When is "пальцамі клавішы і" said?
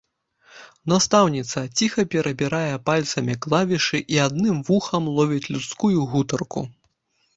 2.89-4.21